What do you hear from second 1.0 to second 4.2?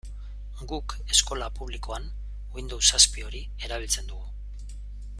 eskola publikoan, Windows zazpi hori erabiltzen